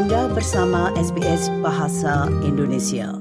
[0.00, 3.20] Anda bersama SBS Bahasa Indonesia.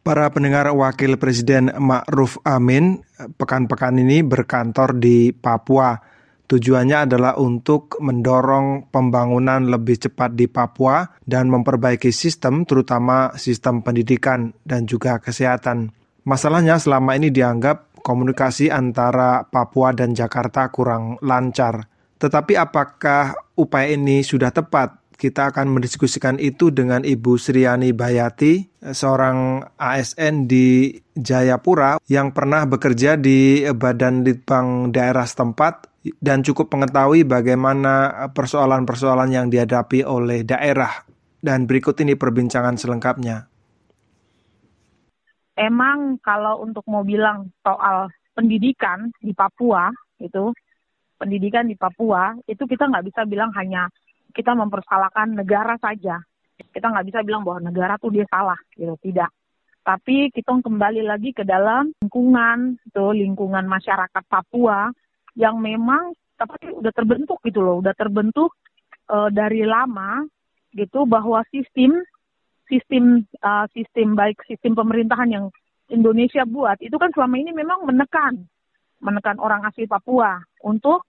[0.00, 3.04] Para pendengar Wakil Presiden Ma'ruf Amin
[3.36, 6.00] pekan-pekan ini berkantor di Papua.
[6.48, 14.56] Tujuannya adalah untuk mendorong pembangunan lebih cepat di Papua dan memperbaiki sistem, terutama sistem pendidikan
[14.64, 15.92] dan juga kesehatan.
[16.24, 21.84] Masalahnya selama ini dianggap komunikasi antara Papua dan Jakarta kurang lancar.
[22.16, 24.99] Tetapi apakah upaya ini sudah tepat?
[25.20, 33.20] Kita akan mendiskusikan itu dengan Ibu Sriani Bayati, seorang ASN di Jayapura yang pernah bekerja
[33.20, 35.92] di Badan Litbang daerah setempat
[36.24, 41.04] dan cukup mengetahui bagaimana persoalan-persoalan yang dihadapi oleh daerah.
[41.36, 43.44] Dan berikut ini perbincangan selengkapnya.
[45.52, 50.48] Emang kalau untuk mau bilang soal pendidikan di Papua itu
[51.20, 53.84] pendidikan di Papua itu kita nggak bisa bilang hanya
[54.32, 56.18] kita mempersalahkan negara saja.
[56.60, 58.94] Kita nggak bisa bilang bahwa negara tuh dia salah, gitu.
[59.00, 59.30] Tidak.
[59.80, 64.92] Tapi kita kembali lagi ke dalam lingkungan, tuh lingkungan masyarakat Papua
[65.34, 68.52] yang memang tapi udah terbentuk gitu loh, udah terbentuk
[69.10, 70.24] uh, dari lama
[70.72, 72.00] gitu bahwa sistem
[72.70, 75.46] sistem uh, sistem baik sistem pemerintahan yang
[75.90, 78.46] Indonesia buat itu kan selama ini memang menekan
[79.02, 81.02] menekan orang asli Papua untuk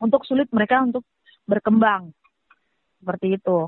[0.00, 1.04] untuk sulit mereka untuk
[1.44, 2.16] berkembang
[3.00, 3.66] seperti itu.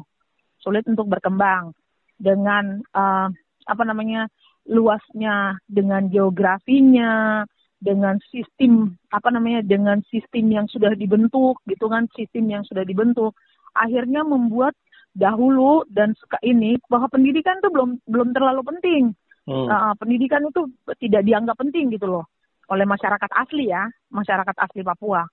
[0.60, 1.74] Sulit untuk berkembang
[2.20, 3.28] dengan uh,
[3.66, 4.30] apa namanya
[4.68, 7.42] luasnya dengan geografinya
[7.82, 13.34] dengan sistem apa namanya dengan sistem yang sudah dibentuk gitu kan sistem yang sudah dibentuk.
[13.74, 14.76] Akhirnya membuat
[15.16, 19.04] dahulu dan suka ini bahwa pendidikan itu belum belum terlalu penting.
[19.42, 19.66] Hmm.
[19.66, 20.70] uh, pendidikan itu
[21.02, 22.30] tidak dianggap penting gitu loh
[22.70, 25.26] oleh masyarakat asli ya masyarakat asli Papua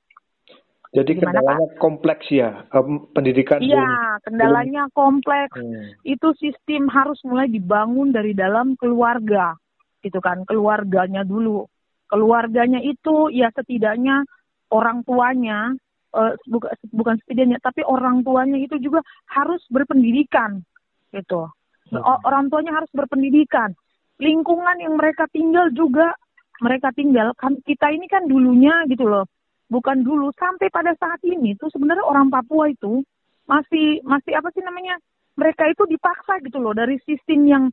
[0.90, 1.78] jadi Gimana, kendalanya Pak?
[1.78, 3.62] kompleks ya, um, pendidikan.
[3.62, 4.98] Iya, kendalanya belum.
[4.98, 5.54] kompleks.
[5.54, 5.94] Hmm.
[6.02, 9.54] Itu sistem harus mulai dibangun dari dalam keluarga,
[10.02, 11.70] gitu kan, keluarganya dulu.
[12.10, 14.26] Keluarganya itu ya setidaknya
[14.74, 15.78] orang tuanya,
[16.18, 20.66] uh, bukan bukan setidaknya, tapi orang tuanya itu juga harus berpendidikan,
[21.14, 21.54] gitu.
[21.94, 22.02] Hmm.
[22.26, 23.78] Orang tuanya harus berpendidikan.
[24.18, 26.18] Lingkungan yang mereka tinggal juga
[26.60, 29.24] mereka tinggal kan kita ini kan dulunya gitu loh
[29.70, 33.06] bukan dulu sampai pada saat ini tuh sebenarnya orang Papua itu
[33.46, 34.98] masih masih apa sih namanya
[35.38, 37.64] mereka itu dipaksa gitu loh dari sistem yang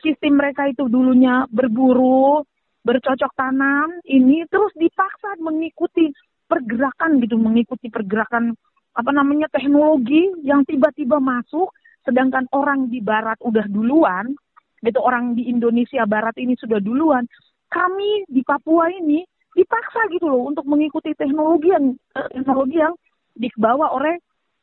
[0.00, 2.42] sistem mereka itu dulunya berburu
[2.82, 6.10] bercocok tanam ini terus dipaksa mengikuti
[6.48, 8.52] pergerakan gitu mengikuti pergerakan
[8.92, 11.70] apa namanya teknologi yang tiba-tiba masuk
[12.02, 14.34] sedangkan orang di barat udah duluan
[14.82, 17.22] gitu orang di Indonesia barat ini sudah duluan.
[17.70, 22.94] Kami di Papua ini dipaksa gitu loh untuk mengikuti teknologi yang uh, teknologi yang
[23.36, 24.16] dibawa oleh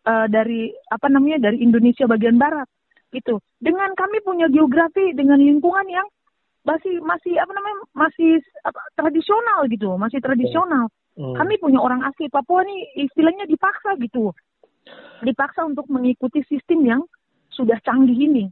[0.05, 2.65] uh, dari apa namanya dari Indonesia bagian barat
[3.13, 3.41] gitu.
[3.57, 6.05] Dengan kami punya geografi dengan lingkungan yang
[6.67, 10.85] masih masih apa namanya masih apa, tradisional gitu, masih tradisional.
[11.17, 11.35] Hmm.
[11.35, 14.31] Kami punya orang asli Papua nih istilahnya dipaksa gitu.
[15.25, 17.01] Dipaksa untuk mengikuti sistem yang
[17.51, 18.45] sudah canggih ini.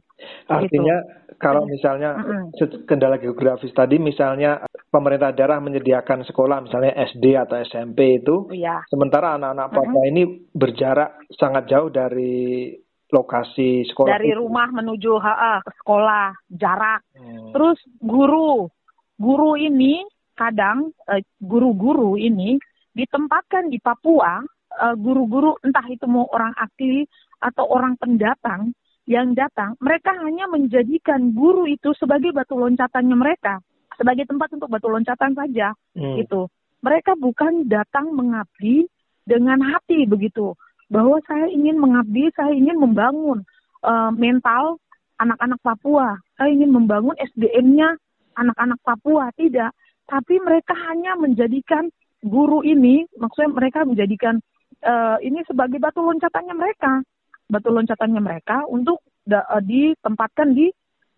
[0.50, 1.38] Artinya gitu.
[1.38, 2.86] kalau misalnya mm-hmm.
[2.90, 8.82] kendala geografis tadi misalnya pemerintah daerah menyediakan sekolah misalnya SD atau SMP itu, iya.
[8.90, 10.10] sementara anak-anak Papua mm-hmm.
[10.10, 12.74] ini berjarak sangat jauh dari
[13.08, 14.20] lokasi sekolah.
[14.20, 14.40] Dari itu.
[14.40, 17.00] rumah menuju HA ke sekolah jarak.
[17.16, 17.50] Hmm.
[17.56, 18.68] Terus guru,
[19.16, 20.04] guru ini
[20.36, 22.60] kadang eh, guru-guru ini
[22.92, 27.02] ditempatkan di Papua eh, guru-guru entah itu mau orang asli
[27.40, 28.74] atau orang pendatang
[29.08, 33.56] yang datang, mereka hanya menjadikan guru itu sebagai batu loncatannya mereka,
[33.96, 36.20] sebagai tempat untuk batu loncatan saja, hmm.
[36.20, 36.52] gitu.
[36.84, 38.84] Mereka bukan datang mengabdi
[39.24, 40.52] dengan hati begitu,
[40.92, 43.48] bahwa saya ingin mengabdi, saya ingin membangun
[43.80, 44.76] uh, mental
[45.16, 47.96] anak-anak Papua, saya ingin membangun SDM-nya
[48.36, 49.72] anak-anak Papua, tidak.
[50.04, 51.88] Tapi mereka hanya menjadikan
[52.20, 54.36] guru ini, maksudnya mereka menjadikan
[54.84, 57.00] uh, ini sebagai batu loncatannya mereka
[57.48, 60.68] batu loncatannya mereka untuk da, uh, ditempatkan di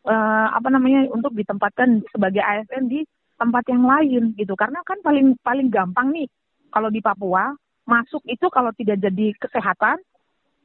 [0.06, 3.02] uh, apa namanya untuk ditempatkan sebagai ASN di
[3.37, 6.28] tempat yang lain gitu karena kan paling paling gampang nih
[6.70, 7.50] kalau di Papua
[7.88, 9.99] masuk itu kalau tidak jadi kesehatan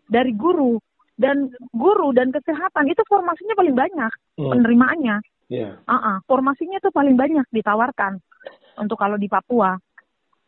[0.05, 0.77] dari guru
[1.15, 4.51] dan guru dan kesehatan itu formasinya paling banyak hmm.
[4.51, 5.17] penerimaannya
[5.47, 5.79] yeah.
[5.87, 8.19] uh -uh, formasinya itu paling banyak ditawarkan
[8.75, 9.79] untuk kalau di Papua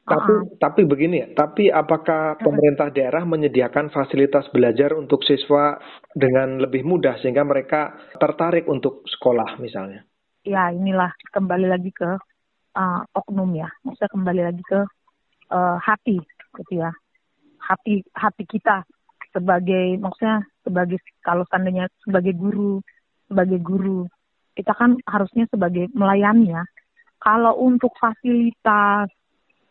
[0.08, 0.56] tapi uh -uh.
[0.56, 5.76] tapi begini ya, tapi apakah pemerintah daerah menyediakan fasilitas belajar untuk siswa
[6.16, 10.08] dengan lebih mudah sehingga mereka tertarik untuk sekolah misalnya?
[10.48, 12.08] Ya inilah kembali lagi ke
[12.80, 14.80] uh, oknum ya, maksudnya kembali lagi ke
[15.52, 16.24] uh, hati
[16.56, 16.96] gitu ya,
[17.60, 18.88] hati hati kita
[19.36, 22.80] sebagai maksudnya sebagai kalau seandainya sebagai guru
[23.28, 24.08] sebagai guru
[24.56, 26.64] kita kan harusnya sebagai melayani ya
[27.20, 29.12] kalau untuk fasilitas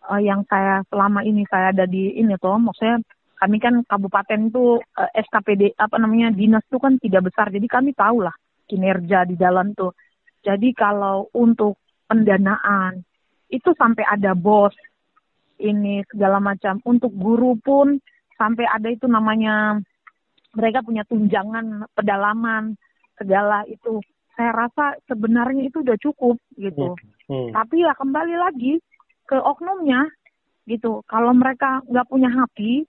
[0.06, 3.02] uh, yang saya selama ini saya ada di ini tuh maksudnya
[3.36, 7.66] kami kan kabupaten itu uh, eh, SKPD apa namanya dinas itu kan tidak besar jadi
[7.68, 8.34] kami tahu lah
[8.66, 9.92] kinerja di dalam tuh
[10.40, 11.76] jadi kalau untuk
[12.06, 13.02] pendanaan
[13.50, 14.74] itu sampai ada bos
[15.58, 17.98] ini segala macam untuk guru pun
[18.36, 19.80] sampai ada itu namanya
[20.56, 22.76] mereka punya tunjangan pedalaman
[23.16, 24.00] segala itu
[24.36, 27.32] saya rasa sebenarnya itu udah cukup gitu hmm.
[27.32, 27.50] Hmm.
[27.56, 28.76] tapi ya kembali lagi
[29.26, 30.06] ke oknumnya
[30.66, 32.86] gitu kalau mereka nggak punya hati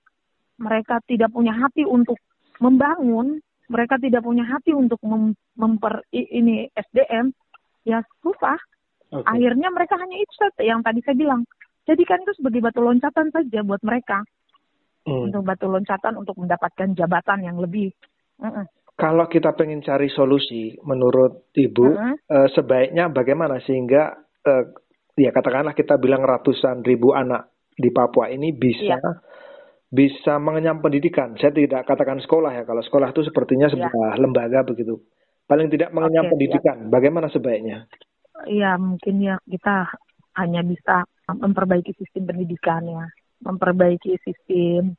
[0.58, 2.18] mereka tidak punya hati untuk
[2.58, 3.38] membangun
[3.70, 7.30] mereka tidak punya hati untuk mem memper ini SDM
[7.86, 8.58] ya susah
[9.14, 9.26] okay.
[9.26, 10.34] akhirnya mereka hanya itu
[10.66, 11.46] yang tadi saya bilang
[11.88, 14.26] jadikan itu sebagai batu loncatan saja buat mereka
[15.08, 15.32] hmm.
[15.32, 17.96] untuk batu loncatan untuk mendapatkan jabatan yang lebih.
[18.44, 18.66] Mm -mm.
[18.98, 22.16] Kalau kita pengen cari solusi, menurut ibu, mm -hmm.
[22.28, 24.14] uh, sebaiknya bagaimana sehingga
[24.46, 24.66] uh,
[25.18, 29.14] ya katakanlah kita bilang ratusan ribu anak di Papua ini bisa yeah.
[29.90, 31.34] bisa mengenyam pendidikan.
[31.42, 33.74] Saya tidak katakan sekolah ya, kalau sekolah itu sepertinya iya.
[33.74, 34.22] sebuah yeah.
[34.22, 35.02] lembaga begitu.
[35.48, 36.78] Paling tidak mengenyam okay, pendidikan.
[36.86, 36.90] Yeah.
[36.94, 37.78] Bagaimana sebaiknya?
[38.46, 39.90] Ya mungkin ya kita
[40.38, 43.06] hanya bisa memperbaiki sistem pendidikan ya,
[43.42, 44.94] memperbaiki sistem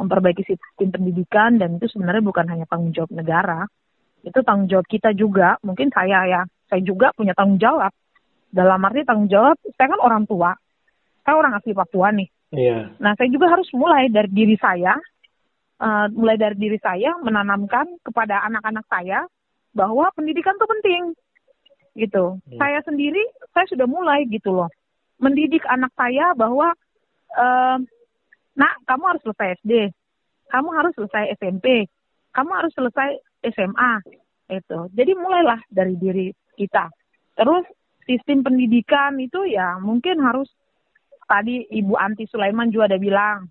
[0.00, 3.68] memperbaiki sistem pendidikan dan itu sebenarnya bukan hanya tanggung jawab negara,
[4.24, 5.60] itu tanggung jawab kita juga.
[5.60, 6.40] Mungkin saya ya,
[6.70, 7.92] saya juga punya tanggung jawab.
[8.50, 10.54] Dalam arti tanggung jawab, saya kan orang tua,
[11.22, 12.28] saya orang asli Papua nih.
[12.50, 12.98] Iya.
[12.98, 14.98] Nah, saya juga harus mulai dari diri saya,
[15.78, 19.22] uh, mulai dari diri saya menanamkan kepada anak-anak saya
[19.70, 21.02] bahwa pendidikan itu penting,
[21.94, 22.42] gitu.
[22.42, 22.58] Hmm.
[22.58, 23.22] Saya sendiri,
[23.54, 24.70] saya sudah mulai gitu loh
[25.20, 26.72] mendidik anak saya bahwa
[27.36, 27.78] uh,
[28.56, 29.72] nak kamu harus selesai SD,
[30.48, 31.86] kamu harus selesai SMP,
[32.32, 33.20] kamu harus selesai
[33.52, 33.92] SMA
[34.50, 34.78] itu.
[34.96, 36.88] Jadi mulailah dari diri kita.
[37.36, 37.68] Terus
[38.10, 40.50] sistem pendidikan itu ya mungkin harus
[41.30, 43.46] tadi Ibu Anti Sulaiman juga ada bilang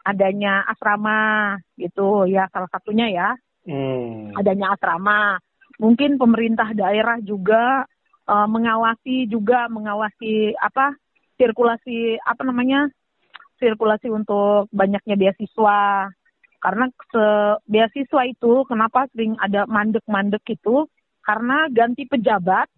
[0.00, 3.30] adanya asrama gitu ya salah satunya ya.
[3.68, 4.32] Hmm.
[4.32, 5.36] adanya asrama.
[5.76, 7.84] Mungkin pemerintah daerah juga
[8.24, 10.96] uh, mengawasi juga mengawasi apa
[11.36, 12.88] sirkulasi apa namanya
[13.60, 16.08] sirkulasi untuk banyaknya beasiswa.
[16.58, 17.24] Karena se
[17.68, 20.88] beasiswa itu kenapa sering ada mandek-mandek itu?
[21.20, 22.72] Karena ganti pejabat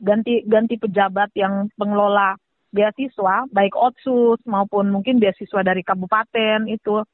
[0.00, 2.34] ganti ganti pejabat yang pengelola
[2.74, 7.06] beasiswa baik otsus maupun mungkin beasiswa dari kabupaten itu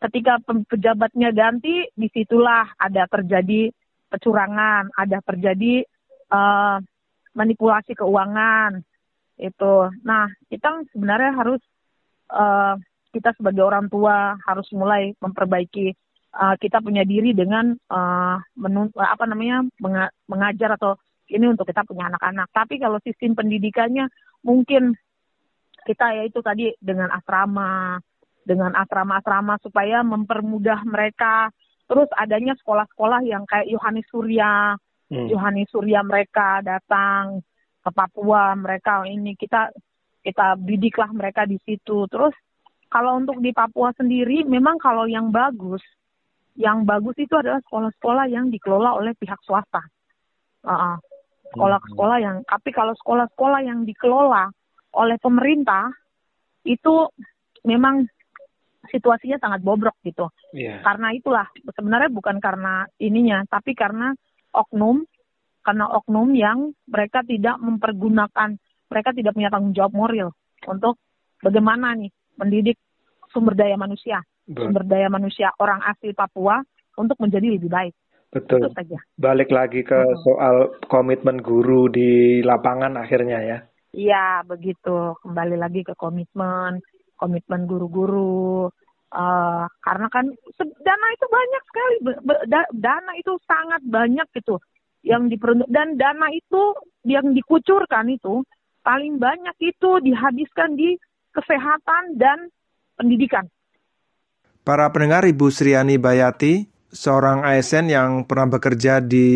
[0.00, 3.68] ketika pejabatnya ganti di situlah ada terjadi
[4.08, 5.84] kecurangan ada terjadi
[6.32, 6.80] uh,
[7.32, 8.80] manipulasi keuangan
[9.40, 9.74] itu.
[10.04, 11.60] Nah, kita sebenarnya harus
[12.30, 12.76] uh,
[13.12, 15.92] kita sebagai orang tua harus mulai memperbaiki
[16.36, 19.64] uh, kita punya diri dengan uh, menun, apa namanya
[20.28, 20.96] mengajar atau
[21.32, 22.52] ini untuk kita punya anak-anak.
[22.52, 24.06] Tapi kalau sistem pendidikannya
[24.44, 24.92] mungkin
[25.82, 27.98] kita ya itu tadi dengan asrama,
[28.44, 31.50] dengan asrama-asrama supaya mempermudah mereka.
[31.90, 34.78] Terus adanya sekolah-sekolah yang kayak Yohanes Surya,
[35.10, 35.28] hmm.
[35.32, 37.42] Yohanes Surya mereka datang
[37.82, 39.74] ke Papua mereka ini kita
[40.22, 42.32] kita didiklah mereka di situ terus
[42.86, 45.82] kalau untuk di Papua sendiri memang kalau yang bagus
[46.54, 49.82] yang bagus itu adalah sekolah-sekolah yang dikelola oleh pihak swasta
[50.62, 50.96] uh,
[51.52, 54.48] sekolah-sekolah yang tapi kalau sekolah-sekolah yang dikelola
[54.96, 55.92] oleh pemerintah
[56.64, 57.08] itu
[57.64, 58.04] memang
[58.90, 60.26] situasinya sangat bobrok gitu.
[60.50, 60.82] Yeah.
[60.82, 64.12] Karena itulah sebenarnya bukan karena ininya, tapi karena
[64.52, 65.06] oknum
[65.62, 68.58] karena oknum yang mereka tidak mempergunakan,
[68.90, 70.34] mereka tidak punya tanggung jawab moral
[70.66, 70.98] untuk
[71.38, 72.78] bagaimana nih mendidik
[73.30, 74.18] sumber daya manusia,
[74.50, 76.58] sumber daya manusia orang asli Papua
[76.98, 77.94] untuk menjadi lebih baik.
[78.32, 78.64] Betul.
[78.64, 78.98] Itu saja.
[79.20, 80.18] Balik lagi ke hmm.
[80.24, 80.56] soal
[80.88, 83.58] komitmen guru di lapangan akhirnya ya.
[83.92, 85.12] Iya, begitu.
[85.20, 86.80] Kembali lagi ke komitmen,
[87.20, 88.72] komitmen guru-guru.
[89.12, 90.24] Uh, karena kan
[90.56, 91.96] dana itu banyak sekali,
[92.80, 94.56] dana itu sangat banyak gitu
[95.04, 96.72] yang diperuntuk dan dana itu
[97.04, 98.40] yang dikucurkan itu
[98.80, 100.96] paling banyak itu dihabiskan di
[101.36, 102.48] kesehatan dan
[102.96, 103.44] pendidikan.
[104.62, 109.26] Para pendengar Ibu Sriani Bayati, seorang ASN yang pernah bekerja di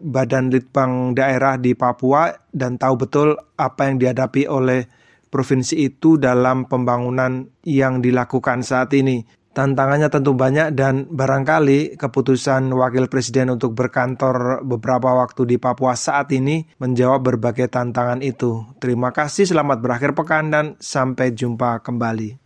[0.00, 4.88] Badan Litbang Daerah di Papua dan tahu betul apa yang dihadapi oleh
[5.28, 9.22] provinsi itu dalam pembangunan yang dilakukan saat ini.
[9.56, 16.28] Tantangannya tentu banyak dan barangkali keputusan Wakil Presiden untuk berkantor beberapa waktu di Papua saat
[16.36, 18.68] ini menjawab berbagai tantangan itu.
[18.76, 22.45] Terima kasih, selamat berakhir pekan dan sampai jumpa kembali.